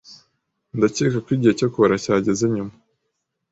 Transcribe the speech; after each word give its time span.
Ndakeka 0.77 1.17
ko 1.25 1.29
igihe 1.35 1.53
cyo 1.59 1.67
kubara 1.73 1.95
cyageze 2.03 2.43
nyuma. 2.55 2.73